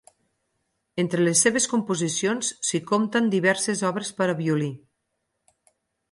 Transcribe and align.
Entre 1.01 1.25
les 1.25 1.41
seves 1.47 1.67
composicions 1.73 2.49
s'hi 2.69 2.81
compten 2.91 3.27
diverses 3.33 3.83
obres 3.91 4.09
per 4.21 4.27
a 4.33 4.35
violí. 4.41 4.71